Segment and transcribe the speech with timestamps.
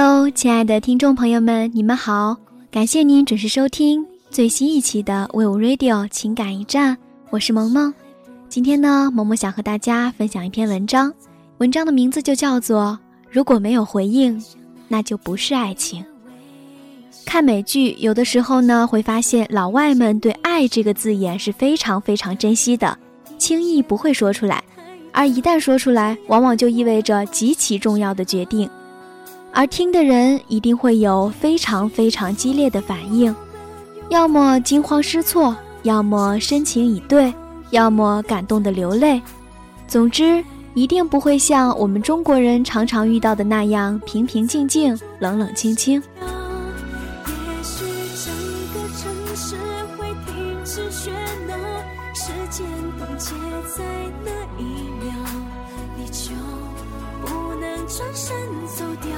[0.00, 2.36] Hello，亲爱的听众朋友们，你们好！
[2.70, 6.96] 感谢您准时收听最新一期的 We Radio 情感驿站，
[7.30, 7.92] 我是萌萌。
[8.48, 11.12] 今天呢，萌萌想和大家分享一篇文章，
[11.58, 12.96] 文章的名字就叫做
[13.28, 14.40] 《如果没有回应，
[14.86, 16.00] 那就不是爱情》。
[17.26, 22.96] 看美剧，有的时候呢，会发现老外们对“爱”这个字眼是非常非常珍惜的，
[23.36, 24.62] 轻易不会说出来，
[25.10, 28.70] 而一旦说出来，往往就意味着极其重要的决定。
[29.58, 33.34] 而听的人一定会有非常非常激烈的反应，
[34.08, 37.34] 要么惊慌失措，要么深情以对，
[37.70, 39.20] 要么感动的流泪。
[39.88, 46.00] 总之，一定不会像我们中国人常常遇到的那样平平静静、冷冷清清。
[57.88, 58.36] 转身
[58.66, 59.10] 走掉，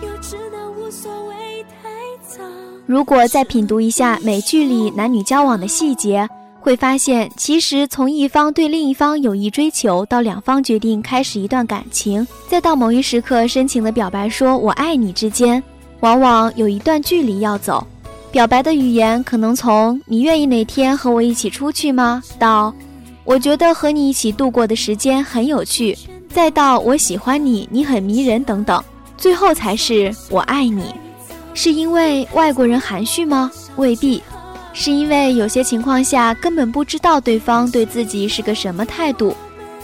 [0.00, 1.90] 又知道无所谓太
[2.26, 2.42] 早
[2.86, 6.26] 如果再品读一下美剧里男女交往的细节，
[6.58, 15.62] 会发现，其实从一方对另一方有意追求，到两方决定开始一段感情，再到某一时刻深情的表白说“我爱你”之间，
[16.00, 17.86] 往往有一段距离要走。
[18.30, 22.74] 表白的语言可能从“你愿意哪天和我一起出去吗”到
[23.24, 25.96] “我觉得和你一起度过的时间很有趣”，
[26.32, 28.82] 再到“我喜欢你，你很迷人”等等，
[29.16, 30.94] 最后才是“我爱你”。
[31.54, 33.50] 是因为外国人含蓄吗？
[33.76, 34.22] 未必，
[34.72, 39.36] 是因为有些情况下根本不知道对方对自己是个什么态度，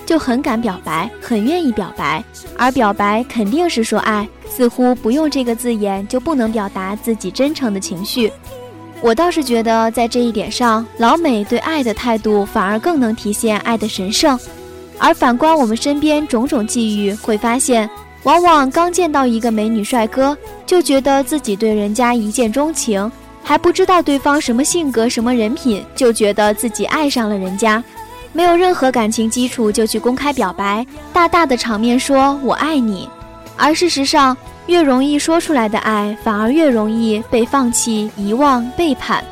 [0.06, 2.24] 就很敢表白，很愿意表白，
[2.56, 8.32] 而表白肯定是说爱，似乎不用这个字眼就不能表达自己真诚的情绪。
[9.02, 14.38] 我倒是觉得在这一点上，老美对爱的态度反而更能体现爱的神圣，
[14.98, 17.88] 而反观我们身边种种际遇，会发现。
[18.24, 20.36] 往往刚见到一个美女帅哥，
[20.66, 23.10] 就觉得自己对人家一见钟情，
[23.44, 27.82] 还不知道对方什么性格、什么人品，就觉得自己爱上了人家，
[28.32, 33.08] 没有任何感情基础就去公开表白，大大的场面说我爱你。
[33.56, 39.24] 而事实上，越容易说出来的爱，反而越容易被放弃、遗忘、背叛。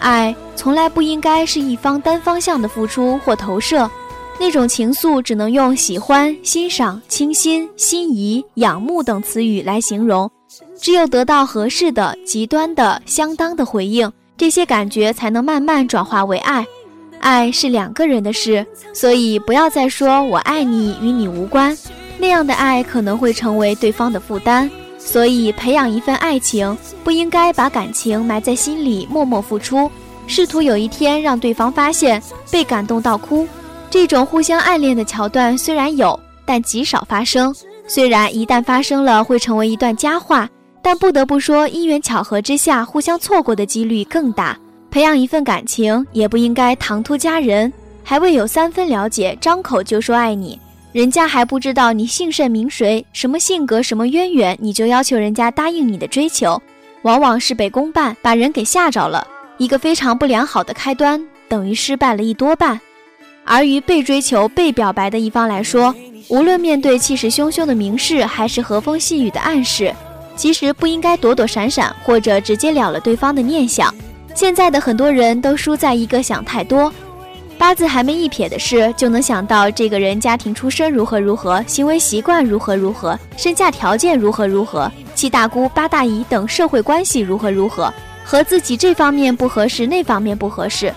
[0.00, 3.88] 爱从来不应该是一方单方向的付出或投射。
[4.44, 10.28] 那种情愫只能用喜欢、欣赏、倾心、心仪、仰慕等词语来形容，
[10.80, 16.66] 只有得到合适的、极端的、相当的回应，这些感觉才能慢慢转化为爱。
[17.20, 21.78] 爱是两个人的事，所以不要再说我爱你与你无关，
[22.18, 24.68] 那样的爱可能会成为对方的负担。
[24.98, 29.88] 所以培养一份爱情，不应该把感情埋在心里默默付出，
[30.26, 32.20] 试图有一天让对方发现，
[32.50, 33.46] 被感动到哭。
[33.92, 37.54] 这种互相暗恋的桥段虽然有，但极少发生。
[37.86, 40.48] 虽然一旦发生了会成为一段佳话，
[40.82, 44.58] 但不得不说，因缘巧合之下互相错过的几率更大。
[44.90, 47.70] 培养一份感情也不应该唐突佳人，
[48.02, 50.58] 还未有三分了解，张口就说爱你，
[50.92, 56.58] 人家还不知道你姓甚名谁、什么性格、什么渊源，你就要求人家答应你的追求，
[57.02, 59.26] 往往是被公办把人给吓着了。
[59.58, 62.80] 一个非常不良好的开端，等于失败了一多半。
[63.44, 65.94] 而于被追求、被表白的一方来说，
[66.28, 69.94] 无论面对气势汹汹的明示，还是和风细雨的暗示，
[70.36, 73.94] 其实不应该躲躲闪闪，或者直接了了对方的念想。
[74.34, 76.90] 现在的很多人都输在一个想太多，
[77.58, 87.92] 八字还没一撇的事，就能想到这个人家庭出身如何如何，行为习惯如何如何，身价条件如何如何，七大姑八大姨等社会关系如何如何，
[88.24, 90.92] 和自己这方面不合适，那方面不合适。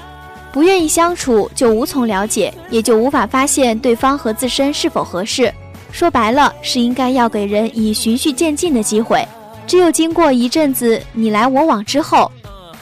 [0.55, 5.53] 不愿意相处，就无从了解，也就无法发现对方和自身是否合适。
[5.91, 9.21] 说白了，是应该要给人以循序渐进的机会。
[9.67, 12.31] 只有经过一阵子你来我往之后，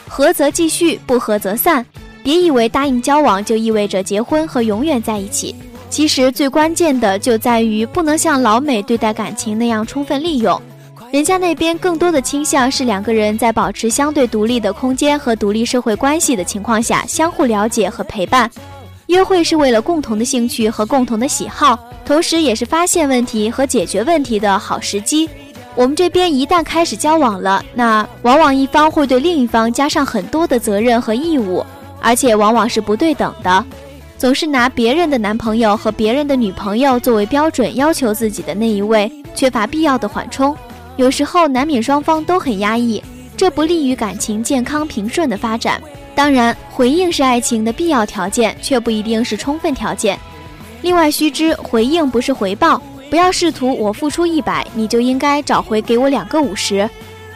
[0.06, 1.84] 合则继续，不合则散。
[2.22, 5.52] 别以为答应交往就意味着结婚和永远在一起。
[5.90, 10.62] 其实最关键的就在于不能像老美对待感情那样充分利用。
[11.14, 18.50] 人家那边更多的倾向是两个人在保持相对独立的空间和独立社会关系的情况下相互了解和陪伴。
[19.06, 25.30] 约会是为了共同的兴趣和共同的喜好，同时也是发现问题和解决问题的好时机。
[25.76, 31.64] 我们这边一旦开始交往了，那往往一方会对另一方加上很多的责任和义务，
[32.00, 33.64] 而且往往是不对等的。
[34.18, 40.56] 总是拿别人的男朋友和别人的女朋友作为标准要求自己的那一位，缺乏必要的缓冲。
[40.96, 43.02] 有时候难免双方都很压抑，
[43.36, 45.80] 这不利于感情健康平顺的发展。
[46.14, 50.18] 当然，回应是爱情的必要条件，却不一定是充分条件。
[50.82, 52.80] 另外，须知回应不是回报，
[53.10, 56.88] 不要试图我付出一百，你就应该找回给我两个五十。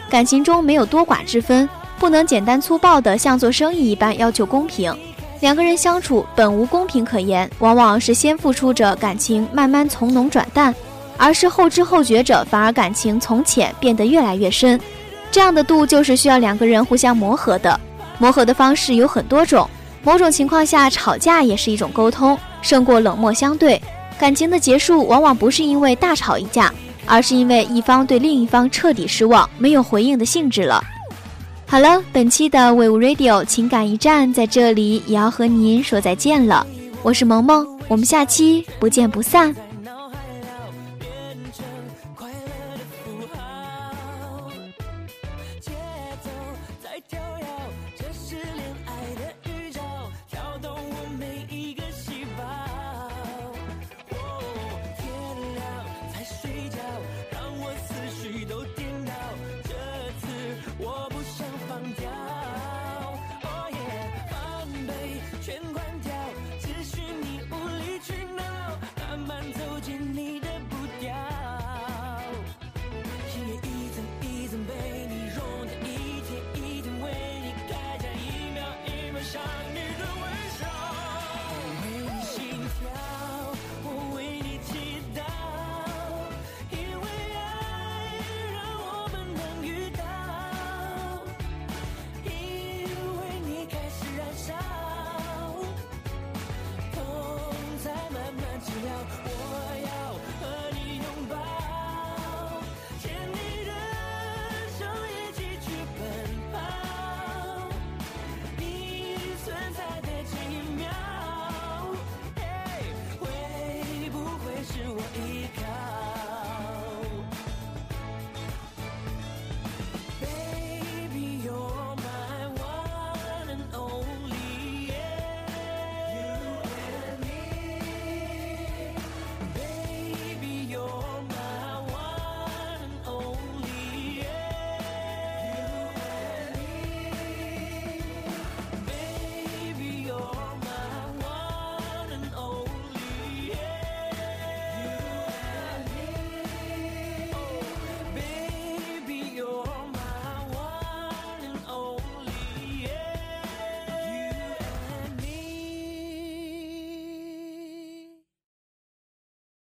[0.08, 1.68] 感情中没有多寡之分，
[1.98, 4.96] 不能简单粗暴的像做生意一般要求公平。
[5.40, 10.74] 两个人相处本无公平可言，往往是先付出着感情慢慢从浓转淡，
[11.18, 14.80] 而是后知后觉者反而感情从浅变得越来越深。
[15.30, 17.78] 这样的度就是需要两个人互相磨合的。
[18.18, 19.68] 磨合的方式有很多种，
[20.02, 23.80] 某种情况下吵架也是一种沟通，胜过冷漠相对。
[24.18, 26.72] 感情的结束往往不是因为大吵一架，
[27.04, 30.82] 而是因为一方对另一方彻底失望，没有回应的兴致了。
[31.66, 36.66] 好了，本期的 Wave Radio 情感驿站在这里也要和您说再见了。
[37.02, 39.54] 我是萌萌，我们下期不见不散。